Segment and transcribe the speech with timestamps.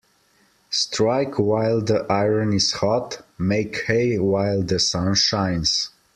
[0.71, 5.91] Strike while the iron is hot Make hay while the sun shines.